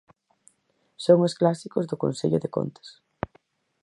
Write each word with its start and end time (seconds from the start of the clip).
Son 1.05 1.19
os 1.27 1.37
clásicos 1.39 1.85
do 1.89 1.99
Consello 2.03 2.39
de 2.41 2.49
Contas. 2.55 2.87